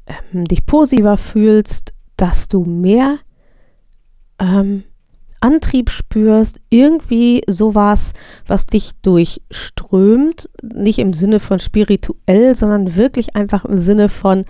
ähm, 0.06 0.46
dich 0.46 0.65
positiver 0.65 1.17
fühlst, 1.17 1.94
dass 2.17 2.47
du 2.47 2.65
mehr 2.65 3.19
ähm, 4.39 4.83
Antrieb 5.39 5.89
spürst, 5.91 6.59
irgendwie 6.69 7.43
sowas, 7.47 8.13
was 8.47 8.65
dich 8.65 8.93
durchströmt, 9.03 10.50
nicht 10.62 11.00
im 11.00 11.13
Sinne 11.13 11.39
von 11.39 11.59
spirituell, 11.59 12.55
sondern 12.55 12.95
wirklich 12.95 13.36
einfach 13.36 13.63
im 13.65 13.77
Sinne 13.77 14.09
von, 14.09 14.45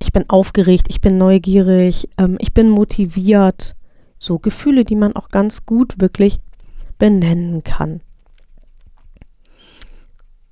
ich 0.00 0.12
bin 0.12 0.28
aufgeregt, 0.28 0.86
ich 0.88 1.00
bin 1.00 1.18
neugierig, 1.18 2.08
ähm, 2.18 2.36
ich 2.40 2.54
bin 2.54 2.70
motiviert. 2.70 3.76
So 4.18 4.38
Gefühle, 4.38 4.84
die 4.84 4.96
man 4.96 5.14
auch 5.14 5.28
ganz 5.28 5.66
gut 5.66 6.00
wirklich 6.00 6.40
benennen 6.98 7.62
kann. 7.62 8.00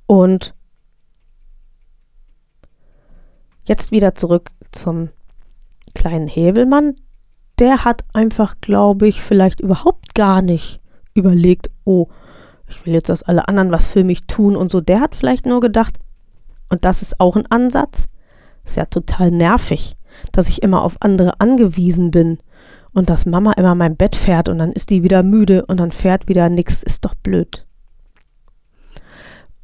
Und 0.07 0.55
jetzt 3.65 3.91
wieder 3.91 4.15
zurück 4.15 4.51
zum 4.71 5.09
kleinen 5.95 6.27
Hebelmann. 6.27 6.97
Der 7.59 7.85
hat 7.85 8.05
einfach, 8.13 8.57
glaube 8.61 9.07
ich, 9.07 9.23
vielleicht 9.23 9.61
überhaupt 9.61 10.15
gar 10.15 10.43
nicht 10.43 10.81
überlegt, 11.15 11.71
oh, 11.85 12.09
ich 12.69 12.85
will 12.85 12.95
jetzt, 12.95 13.09
dass 13.09 13.23
alle 13.23 13.49
anderen 13.49 13.71
was 13.71 13.87
für 13.87 14.05
mich 14.05 14.27
tun 14.27 14.57
und 14.57 14.73
so. 14.73 14.81
Der 14.81 15.01
hat 15.01 15.15
vielleicht 15.15 15.47
nur 15.47 15.61
gedacht, 15.61 15.99
und 16.69 16.85
das 16.85 17.03
ist 17.03 17.21
auch 17.21 17.37
ein 17.37 17.47
Ansatz, 17.51 18.09
ist 18.65 18.77
ja 18.77 18.87
total 18.87 19.31
nervig, 19.31 19.97
dass 20.33 20.49
ich 20.49 20.63
immer 20.63 20.83
auf 20.83 20.97
andere 21.01 21.41
angewiesen 21.41 22.11
bin 22.11 22.39
und 22.93 23.11
dass 23.11 23.27
Mama 23.27 23.53
immer 23.53 23.75
mein 23.75 23.97
Bett 23.97 24.17
fährt 24.17 24.49
und 24.49 24.59
dann 24.59 24.73
ist 24.73 24.91
die 24.91 25.03
wieder 25.03 25.23
müde 25.23 25.67
und 25.67 25.79
dann 25.79 25.93
fährt 25.93 26.29
wieder 26.29 26.49
nichts, 26.49 26.83
ist 26.83 27.05
doch 27.05 27.15
blöd. 27.15 27.67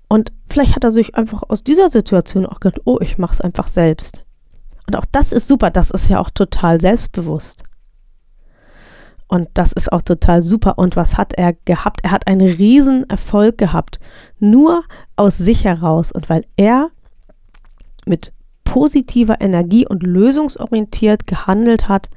Und 0.08 0.32
vielleicht 0.48 0.74
hat 0.74 0.84
er 0.84 0.90
sich 0.90 1.14
einfach 1.14 1.44
aus 1.48 1.62
dieser 1.62 1.88
Situation 1.88 2.44
auch 2.44 2.60
gedacht, 2.60 2.80
oh, 2.84 2.98
ich 3.00 3.16
mach's 3.16 3.40
einfach 3.40 3.68
selbst. 3.68 4.24
Und 4.90 4.96
auch 4.96 5.06
das 5.12 5.32
ist 5.32 5.46
super, 5.46 5.70
das 5.70 5.92
ist 5.92 6.10
ja 6.10 6.18
auch 6.18 6.30
total 6.30 6.80
selbstbewusst. 6.80 7.62
Und 9.28 9.48
das 9.54 9.70
ist 9.70 9.92
auch 9.92 10.02
total 10.02 10.42
super. 10.42 10.78
Und 10.78 10.96
was 10.96 11.16
hat 11.16 11.32
er 11.34 11.52
gehabt? 11.52 12.00
Er 12.02 12.10
hat 12.10 12.26
einen 12.26 12.50
riesen 12.50 13.08
Erfolg 13.08 13.56
gehabt. 13.56 14.00
Nur 14.40 14.82
aus 15.14 15.38
sich 15.38 15.64
heraus. 15.64 16.10
Und 16.10 16.28
weil 16.28 16.44
er 16.56 16.90
mit 18.04 18.32
positiver 18.64 19.40
Energie 19.40 19.86
und 19.86 20.02
lösungsorientiert 20.02 21.28
gehandelt 21.28 21.86
hat, 21.86 22.10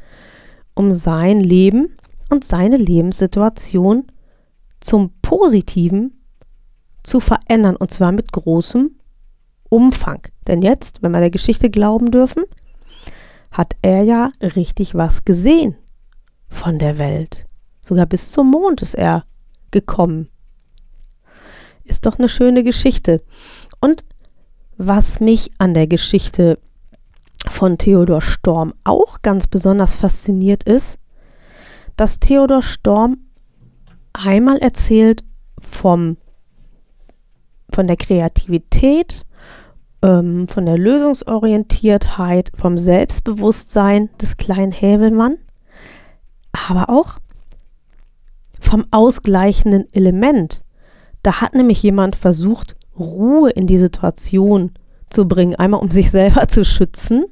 um 0.73 0.93
sein 0.93 1.41
Leben 1.41 1.93
und 2.31 2.43
seine 2.43 2.77
Lebenssituation 2.77 4.07
zum 4.79 5.11
Positiven 5.21 6.23
zu 7.03 7.19
verändern 7.19 7.75
und 7.75 7.91
zwar 7.91 8.11
mit 8.11 8.31
großem 8.31 8.95
Umfang. 9.69 10.21
Denn 10.47 10.63
jetzt, 10.63 11.03
wenn 11.03 11.11
wir 11.11 11.19
der 11.19 11.29
Geschichte 11.29 11.69
glauben 11.69 12.09
dürfen, 12.09 12.45
hat 13.53 13.75
er 13.83 14.01
ja 14.01 14.31
richtig 14.41 14.95
was 14.95 15.23
gesehen 15.23 15.77
von 16.47 16.79
der 16.79 16.97
Welt. 16.97 17.47
Sogar 17.83 18.07
bis 18.07 18.31
zum 18.31 18.49
Mond 18.51 18.81
ist 18.81 18.95
er 18.95 19.25
gekommen. 19.71 20.29
Ist 21.83 22.05
doch 22.05 22.17
eine 22.17 22.29
schöne 22.29 22.63
Geschichte. 22.63 23.23
Und 23.79 24.03
was 24.77 25.19
mich 25.19 25.51
an 25.59 25.73
der 25.73 25.87
Geschichte 25.87 26.57
von 27.47 27.77
Theodor 27.77 28.21
Storm 28.21 28.73
auch 28.83 29.21
ganz 29.21 29.47
besonders 29.47 29.95
fasziniert 29.95 30.63
ist, 30.63 30.97
dass 31.95 32.19
Theodor 32.19 32.61
Storm 32.61 33.17
einmal 34.13 34.57
erzählt 34.59 35.23
vom, 35.59 36.17
von 37.71 37.87
der 37.87 37.97
Kreativität, 37.97 39.25
ähm, 40.03 40.47
von 40.47 40.65
der 40.65 40.77
Lösungsorientiertheit, 40.77 42.51
vom 42.53 42.77
Selbstbewusstsein 42.77 44.09
des 44.21 44.37
kleinen 44.37 44.71
Hävelmann, 44.71 45.37
aber 46.51 46.89
auch 46.89 47.17
vom 48.59 48.85
ausgleichenden 48.91 49.91
Element. 49.93 50.63
Da 51.23 51.41
hat 51.41 51.55
nämlich 51.55 51.81
jemand 51.81 52.15
versucht, 52.15 52.75
Ruhe 52.99 53.49
in 53.49 53.65
die 53.65 53.77
Situation 53.77 54.71
zu 55.09 55.27
bringen. 55.27 55.55
Einmal 55.55 55.81
um 55.81 55.89
sich 55.89 56.11
selber 56.11 56.47
zu 56.47 56.65
schützen, 56.65 57.25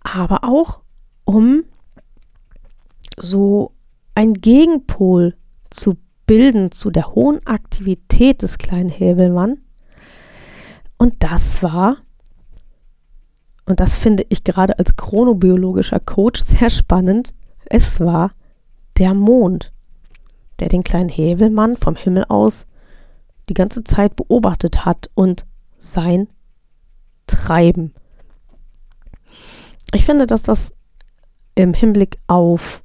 aber 0.00 0.44
auch 0.44 0.80
um 1.24 1.64
so 3.18 3.72
ein 4.14 4.34
Gegenpol 4.34 5.34
zu 5.70 5.96
bilden 6.26 6.72
zu 6.72 6.90
der 6.90 7.14
hohen 7.14 7.44
Aktivität 7.46 8.42
des 8.42 8.58
kleinen 8.58 8.88
Häbelmann, 8.88 9.58
Und 10.98 11.14
das 11.20 11.62
war, 11.62 11.96
und 13.64 13.80
das 13.80 13.96
finde 13.96 14.26
ich 14.28 14.44
gerade 14.44 14.78
als 14.78 14.96
chronobiologischer 14.96 16.00
Coach 16.00 16.42
sehr 16.44 16.70
spannend, 16.70 17.32
es 17.66 18.00
war 18.00 18.32
der 18.98 19.14
Mond, 19.14 19.72
der 20.58 20.68
den 20.68 20.82
kleinen 20.82 21.08
Hävelmann 21.08 21.76
vom 21.76 21.94
Himmel 21.94 22.24
aus 22.28 22.66
die 23.48 23.54
ganze 23.54 23.84
Zeit 23.84 24.16
beobachtet 24.16 24.84
hat 24.84 25.08
und 25.14 25.46
sein 25.78 26.28
Treiben. 27.26 27.94
Ich 29.94 30.04
finde, 30.04 30.26
dass 30.26 30.42
das 30.42 30.72
im 31.54 31.74
Hinblick 31.74 32.18
auf 32.26 32.82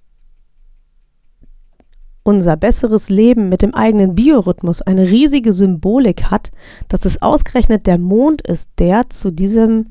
unser 2.23 2.55
besseres 2.55 3.09
Leben 3.09 3.49
mit 3.49 3.61
dem 3.61 3.75
eigenen 3.75 4.15
Biorhythmus 4.15 4.81
eine 4.81 5.09
riesige 5.09 5.53
Symbolik 5.53 6.31
hat, 6.31 6.51
dass 6.87 7.05
es 7.05 7.21
ausgerechnet 7.21 7.85
der 7.85 7.97
Mond 7.97 8.41
ist, 8.41 8.69
der 8.79 9.09
zu 9.09 9.31
diesem 9.31 9.87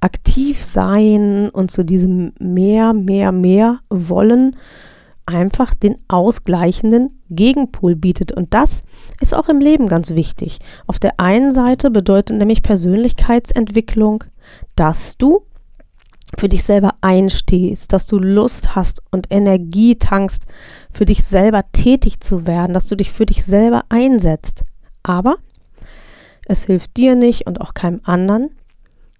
Aktivsein 0.00 1.50
und 1.50 1.70
zu 1.70 1.84
diesem 1.84 2.32
mehr, 2.38 2.92
mehr, 2.92 3.32
mehr 3.32 3.80
wollen 3.90 4.56
einfach 5.26 5.74
den 5.74 5.96
ausgleichenden 6.08 7.20
Gegenpol 7.30 7.96
bietet. 7.96 8.32
Und 8.32 8.54
das 8.54 8.82
ist 9.20 9.34
auch 9.34 9.48
im 9.48 9.58
Leben 9.58 9.88
ganz 9.88 10.14
wichtig. 10.14 10.60
Auf 10.86 10.98
der 10.98 11.18
einen 11.18 11.52
Seite 11.52 11.90
bedeutet 11.90 12.38
nämlich 12.38 12.62
Persönlichkeitsentwicklung, 12.62 14.24
dass 14.76 15.16
du 15.18 15.42
für 16.38 16.48
dich 16.48 16.64
selber 16.64 16.94
einstehst, 17.00 17.92
dass 17.92 18.06
du 18.06 18.18
Lust 18.18 18.74
hast 18.74 19.02
und 19.10 19.28
Energie 19.30 19.96
tankst, 19.96 20.46
für 20.92 21.04
dich 21.04 21.24
selber 21.24 21.64
tätig 21.72 22.20
zu 22.20 22.46
werden, 22.46 22.74
dass 22.74 22.88
du 22.88 22.96
dich 22.96 23.12
für 23.12 23.26
dich 23.26 23.44
selber 23.44 23.84
einsetzt. 23.88 24.64
Aber 25.02 25.36
es 26.46 26.64
hilft 26.64 26.96
dir 26.96 27.14
nicht 27.14 27.46
und 27.46 27.60
auch 27.60 27.74
keinem 27.74 28.00
anderen, 28.04 28.50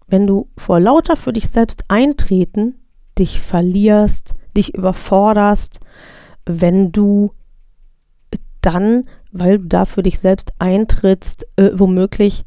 wenn 0.09 0.27
du 0.27 0.49
vor 0.57 0.81
lauter 0.81 1.17
für 1.17 1.33
dich 1.33 1.49
selbst 1.49 1.85
eintreten 1.89 2.75
dich 3.19 3.41
verlierst, 3.41 4.35
dich 4.57 4.75
überforderst, 4.75 5.81
wenn 6.45 6.93
du 6.93 7.33
dann, 8.61 9.05
weil 9.33 9.59
du 9.59 9.67
da 9.67 9.85
für 9.85 10.03
dich 10.03 10.19
selbst 10.19 10.53
eintrittst, 10.59 11.47
äh, 11.57 11.71
womöglich 11.75 12.45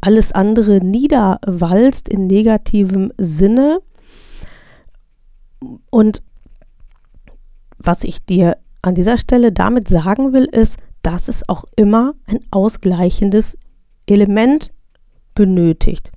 alles 0.00 0.32
andere 0.32 0.84
niederwalzt 0.84 2.08
in 2.08 2.26
negativem 2.26 3.12
Sinne. 3.18 3.80
Und 5.90 6.22
was 7.78 8.04
ich 8.04 8.24
dir 8.24 8.56
an 8.80 8.94
dieser 8.94 9.16
Stelle 9.16 9.52
damit 9.52 9.88
sagen 9.88 10.32
will, 10.32 10.44
ist, 10.44 10.76
dass 11.02 11.28
es 11.28 11.48
auch 11.48 11.64
immer 11.76 12.14
ein 12.26 12.40
ausgleichendes 12.50 13.58
Element 14.06 14.72
benötigt. 15.34 16.12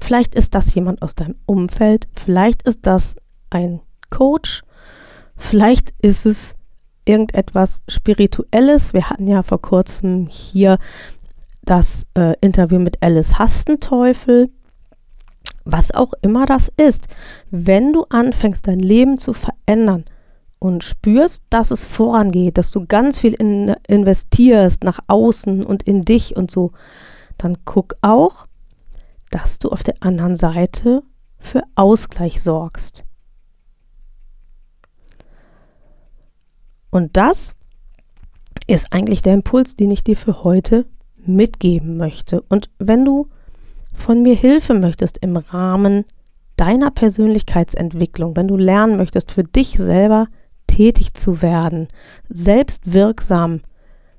Vielleicht 0.00 0.34
ist 0.34 0.54
das 0.54 0.74
jemand 0.74 1.02
aus 1.02 1.14
deinem 1.14 1.36
Umfeld, 1.46 2.08
vielleicht 2.12 2.62
ist 2.62 2.80
das 2.82 3.16
ein 3.50 3.80
Coach, 4.10 4.62
vielleicht 5.36 5.92
ist 6.02 6.26
es 6.26 6.54
irgendetwas 7.04 7.82
Spirituelles. 7.88 8.94
Wir 8.94 9.10
hatten 9.10 9.26
ja 9.26 9.42
vor 9.42 9.60
kurzem 9.60 10.26
hier 10.28 10.78
das 11.62 12.06
äh, 12.14 12.34
Interview 12.40 12.78
mit 12.78 13.02
Alice 13.02 13.38
Hastenteufel. 13.38 14.50
Was 15.64 15.92
auch 15.92 16.12
immer 16.22 16.44
das 16.44 16.72
ist, 16.76 17.06
wenn 17.50 17.92
du 17.92 18.04
anfängst, 18.10 18.66
dein 18.66 18.80
Leben 18.80 19.16
zu 19.18 19.32
verändern 19.32 20.04
und 20.58 20.82
spürst, 20.82 21.44
dass 21.50 21.70
es 21.70 21.84
vorangeht, 21.84 22.58
dass 22.58 22.70
du 22.70 22.86
ganz 22.86 23.18
viel 23.18 23.34
in, 23.34 23.74
investierst 23.86 24.82
nach 24.84 24.98
außen 25.06 25.64
und 25.64 25.84
in 25.84 26.02
dich 26.02 26.36
und 26.36 26.50
so, 26.50 26.72
dann 27.38 27.58
guck 27.64 27.96
auch, 28.00 28.46
dass 29.30 29.58
du 29.58 29.70
auf 29.70 29.82
der 29.82 29.94
anderen 30.00 30.36
Seite 30.36 31.02
für 31.38 31.62
Ausgleich 31.74 32.42
sorgst. 32.42 33.04
Und 36.90 37.16
das 37.16 37.54
ist 38.66 38.92
eigentlich 38.92 39.22
der 39.22 39.34
Impuls, 39.34 39.76
den 39.76 39.90
ich 39.90 40.04
dir 40.04 40.16
für 40.16 40.44
heute 40.44 40.86
mitgeben 41.26 41.96
möchte. 41.96 42.42
Und 42.42 42.70
wenn 42.78 43.04
du 43.04 43.28
von 43.94 44.22
mir 44.22 44.34
Hilfe 44.34 44.74
möchtest 44.74 45.18
im 45.18 45.36
Rahmen 45.36 46.04
deiner 46.56 46.90
Persönlichkeitsentwicklung, 46.90 48.36
wenn 48.36 48.48
du 48.48 48.56
lernen 48.56 48.96
möchtest, 48.96 49.32
für 49.32 49.42
dich 49.42 49.76
selber 49.76 50.28
tätig 50.66 51.14
zu 51.14 51.42
werden, 51.42 51.88
selbstwirksam 52.28 53.60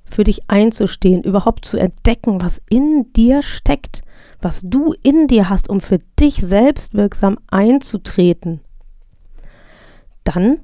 für 0.06 0.24
dich 0.24 0.50
einzustehen, 0.50 1.24
überhaupt 1.24 1.66
zu 1.66 1.78
entdecken, 1.78 2.42
was 2.42 2.62
in 2.70 3.12
dir 3.14 3.42
steckt, 3.42 4.04
was 4.42 4.62
du 4.64 4.94
in 5.02 5.28
dir 5.28 5.50
hast, 5.50 5.70
um 5.70 5.82
für 5.82 6.00
dich 6.20 6.36
selbstwirksam 6.36 7.38
einzutreten, 7.48 8.60
dann 10.24 10.60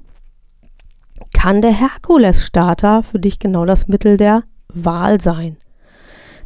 kann 1.32 1.62
der 1.62 1.72
Herkules-Starter 1.72 3.02
für 3.02 3.18
dich 3.18 3.38
genau 3.38 3.64
das 3.64 3.88
Mittel 3.88 4.16
der 4.16 4.44
Wahl 4.68 5.20
sein. 5.20 5.56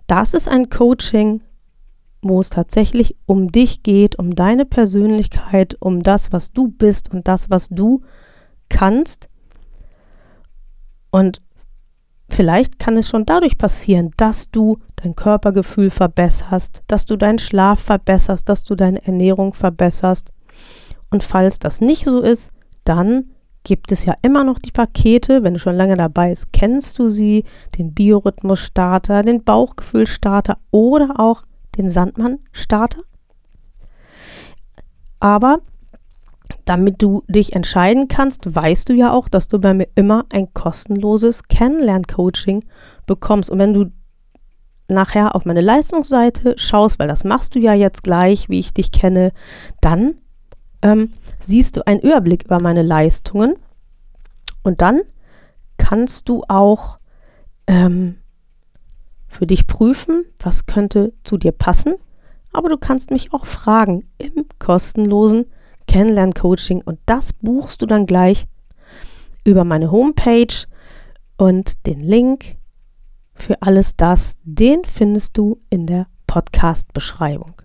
Das 0.07 0.35
ist 0.35 0.49
ein 0.49 0.69
Coaching, 0.69 1.43
wo 2.23 2.41
es 2.41 2.51
tatsächlich 2.51 3.17
um 3.27 3.53
dich 3.53 3.83
geht, 3.83 4.19
um 4.19 4.35
deine 4.35 4.65
Persönlichkeit, 4.65 5.77
um 5.81 6.03
das, 6.03 6.33
was 6.33 6.53
du 6.53 6.69
bist 6.69 7.11
und 7.13 7.29
das, 7.29 7.51
was 7.51 7.69
du 7.69 8.03
kannst. 8.69 9.29
Und 11.11 11.43
vielleicht 12.29 12.79
kann 12.79 12.97
es 12.97 13.09
schon 13.09 13.27
dadurch 13.27 13.59
passieren, 13.59 14.11
dass 14.17 14.51
du 14.51 14.79
dein 14.97 15.15
Körpergefühl 15.15 15.91
verbesserst, 15.91 16.83
dass 16.87 17.07
du 17.07 17.17
deinen 17.17 17.39
Schlaf 17.39 17.81
verbesserst, 17.81 18.49
dass 18.49 18.65
du 18.65 18.75
deine 18.75 19.05
Ernährung 19.07 19.55
verbesserst. 19.55 20.33
Und 21.11 21.23
falls 21.23 21.59
das 21.59 21.81
nicht 21.81 22.05
so 22.05 22.21
ist, 22.21 22.51
dann 22.85 23.34
gibt 23.65 23.91
es 23.91 24.05
ja 24.05 24.15
immer 24.23 24.45
noch 24.45 24.59
die 24.59 24.71
Pakete, 24.71 25.43
wenn 25.43 25.55
du 25.55 25.59
schon 25.59 25.75
lange 25.75 25.97
dabei 25.97 26.31
bist, 26.31 26.53
kennst 26.53 26.99
du 26.99 27.09
sie, 27.09 27.45
den 27.77 27.93
Biorhythmus-Starter, 27.93 29.23
den 29.23 29.43
Bauchgefühl-Starter 29.43 30.59
oder 30.71 31.19
auch 31.19 31.43
den 31.77 31.91
Sandmann-Starter. 31.91 33.01
Aber 35.19 35.61
damit 36.67 37.03
du 37.03 37.25
dich 37.27 37.55
entscheiden 37.55 38.09
kannst, 38.09 38.55
weißt 38.55 38.91
du 38.91 38.93
ja 38.93 39.13
auch, 39.13 39.29
dass 39.29 39.49
du 39.49 39.59
bei 39.59 39.75
mir 39.75 39.89
immer 39.95 40.27
ein 40.31 40.53
kostenloses 40.53 41.45
Kennenlern-Coaching 41.45 42.65
bekommst. 43.07 43.51
Und 43.51 43.59
wenn 43.59 43.75
du 43.75 43.91
nachher 44.89 45.35
auf 45.35 45.47
meine 45.47 45.63
Leistungsseite 45.63 46.55
schaust, 46.59 46.99
weil 46.99 47.09
das 47.09 47.25
machst 47.25 47.55
du 47.55 47.59
ja 47.59 47.73
jetzt 47.73 48.03
gleich, 48.03 48.51
wie 48.51 48.61
ich 48.61 48.75
dich 48.75 48.93
kenne, 48.93 49.33
dann 49.81 50.17
ähm, 50.85 51.11
siehst 51.45 51.77
du 51.77 51.87
einen 51.87 52.01
Überblick 52.01 52.45
über 52.45 52.61
meine 52.61 52.83
Leistungen 52.83 53.57
und 54.63 54.83
dann 54.83 55.01
kannst 55.79 56.29
du 56.29 56.45
auch 56.47 56.99
ähm, 57.67 58.19
für 59.27 59.47
dich 59.47 59.67
prüfen, 59.67 60.25
was 60.39 60.67
könnte 60.67 61.13
zu 61.25 61.39
dir 61.39 61.53
passen. 61.53 61.95
Aber 62.53 62.69
du 62.69 62.77
kannst 62.77 63.11
mich 63.11 63.33
auch 63.33 63.47
fragen 63.47 64.05
im 64.19 64.45
kostenlosen 64.61 65.47
Kennenlern-Coaching 65.89 66.83
und 66.83 67.01
das 67.07 67.33
buchst 67.33 67.83
du 67.83 67.87
dann 67.87 68.07
gleich 68.07 68.47
über 69.43 69.65
meine 69.65 69.91
Homepage 69.91 70.55
und 71.37 71.87
den 71.87 72.01
Link 72.01 72.57
für 73.35 73.61
alles 73.63 73.97
das, 73.97 74.37
den 74.45 74.85
findest 74.85 75.37
du 75.37 75.61
in 75.69 75.87
der 75.87 76.07
Podcast-Beschreibung. 76.27 77.64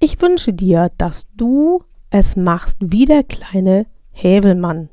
Ich 0.00 0.20
wünsche 0.20 0.52
dir, 0.52 0.90
dass 0.96 1.26
du 1.34 1.82
es 2.10 2.36
machst 2.36 2.78
wie 2.80 3.04
der 3.04 3.24
kleine 3.24 3.86
Hävelmann. 4.12 4.88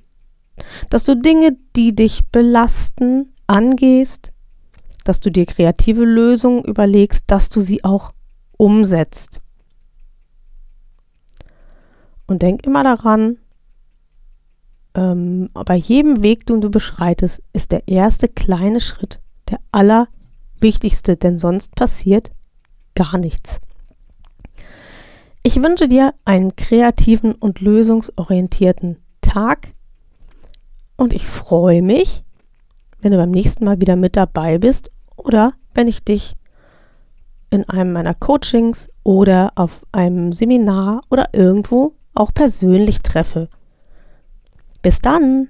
Dass 0.89 1.03
du 1.03 1.15
Dinge, 1.15 1.57
die 1.75 1.93
dich 1.95 2.25
belasten, 2.31 3.33
angehst, 3.47 4.31
dass 5.03 5.19
du 5.19 5.31
dir 5.31 5.45
kreative 5.45 6.03
Lösungen 6.03 6.63
überlegst, 6.63 7.25
dass 7.27 7.49
du 7.49 7.61
sie 7.61 7.83
auch 7.83 8.13
umsetzt. 8.57 9.41
Und 12.25 12.41
denk 12.41 12.65
immer 12.65 12.83
daran, 12.83 13.37
ähm, 14.95 15.49
bei 15.53 15.75
jedem 15.75 16.23
Weg, 16.23 16.47
den 16.47 16.61
du 16.61 16.71
beschreitest, 16.71 17.43
ist 17.53 17.71
der 17.71 17.87
erste 17.87 18.27
kleine 18.27 18.79
Schritt 18.79 19.19
der 19.49 19.59
allerwichtigste, 19.71 21.17
denn 21.17 21.37
sonst 21.37 21.75
passiert 21.75 22.31
gar 22.95 23.19
nichts. 23.19 23.59
Ich 25.45 25.62
wünsche 25.62 25.88
dir 25.88 26.15
einen 26.25 26.55
kreativen 26.55 27.36
und 27.36 27.62
lösungsorientierten 27.62 28.97
Tag 29.21 29.75
und 30.95 31.13
ich 31.13 31.27
freue 31.27 31.84
mich, 31.84 32.23
wenn 32.99 33.12
du 33.12 33.17
beim 33.17 33.29
nächsten 33.29 33.63
Mal 33.63 33.79
wieder 33.79 33.95
mit 33.95 34.15
dabei 34.17 34.58
bist 34.58 34.89
oder 35.15 35.53
wenn 35.75 35.88
ich 35.88 36.03
dich 36.03 36.34
in 37.51 37.63
einem 37.69 37.93
meiner 37.93 38.15
Coachings 38.15 38.89
oder 39.03 39.51
auf 39.53 39.86
einem 39.91 40.34
Seminar 40.34 41.01
oder 41.12 41.29
irgendwo 41.31 41.93
auch 42.15 42.34
persönlich 42.34 43.03
treffe. 43.03 43.47
Bis 44.81 44.97
dann! 44.97 45.49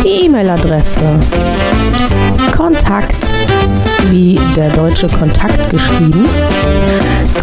Die 0.03 0.25
E-Mail-Adresse 0.25 1.01
Kontakt 2.55 3.31
wie 4.09 4.39
der 4.55 4.69
deutsche 4.69 5.07
Kontakt 5.07 5.69
geschrieben. 5.69 6.25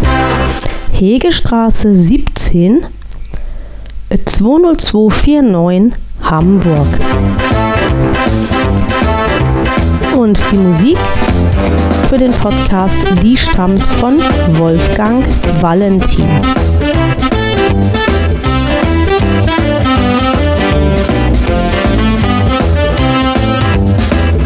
Hegestraße 0.92 1.94
17, 1.94 2.84
20249 4.26 5.94
Hamburg. 6.24 6.88
Und 10.18 10.44
die 10.52 10.58
Musik 10.58 10.98
für 12.10 12.18
den 12.18 12.32
Podcast, 12.32 12.98
die 13.22 13.38
stammt 13.38 13.86
von 13.86 14.18
Wolfgang 14.58 15.24
Valentin. 15.62 16.28